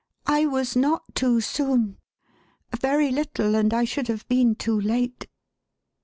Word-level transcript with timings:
I 0.25 0.47
was 0.47 0.75
not 0.75 1.03
too 1.13 1.41
soon. 1.41 1.99
A 2.73 2.77
very 2.77 3.11
little 3.11 3.53
and 3.53 3.71
I 3.71 3.83
should 3.85 4.07
have 4.07 4.27
been 4.27 4.55
too 4.55 4.81
late." 4.81 5.27